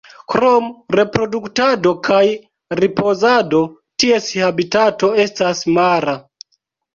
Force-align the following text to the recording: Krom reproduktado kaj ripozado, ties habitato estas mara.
Krom 0.33 0.69
reproduktado 0.99 1.91
kaj 2.07 2.21
ripozado, 2.79 3.61
ties 4.05 4.31
habitato 4.47 5.11
estas 5.27 5.63
mara. 5.77 6.19